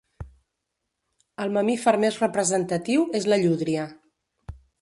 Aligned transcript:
El 1.45 1.53
mamífer 1.59 1.95
més 2.05 2.19
representatiu 2.25 3.07
és 3.23 3.31
la 3.35 3.43
llúdria. 3.47 3.89